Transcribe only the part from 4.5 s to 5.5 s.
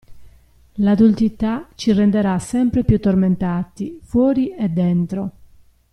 e dentro.